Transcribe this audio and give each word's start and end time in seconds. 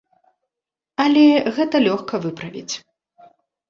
Але 1.05 1.27
гэта 1.61 1.85
лёгка 1.87 2.25
выправіць. 2.27 2.71